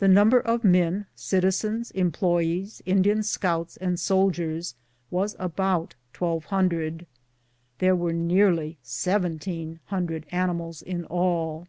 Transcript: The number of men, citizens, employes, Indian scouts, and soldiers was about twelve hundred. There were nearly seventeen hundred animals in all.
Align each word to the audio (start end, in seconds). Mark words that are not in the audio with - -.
The 0.00 0.06
number 0.08 0.38
of 0.38 0.64
men, 0.64 1.06
citizens, 1.14 1.90
employes, 1.92 2.82
Indian 2.84 3.22
scouts, 3.22 3.78
and 3.78 3.98
soldiers 3.98 4.74
was 5.10 5.34
about 5.38 5.94
twelve 6.12 6.44
hundred. 6.52 7.06
There 7.78 7.96
were 7.96 8.12
nearly 8.12 8.76
seventeen 8.82 9.80
hundred 9.86 10.26
animals 10.30 10.82
in 10.82 11.06
all. 11.06 11.68